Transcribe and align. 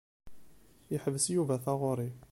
Yeḥbes 0.91 1.25
Yuba 1.33 1.55
taɣuri. 1.63 2.09